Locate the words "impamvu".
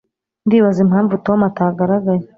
0.85-1.13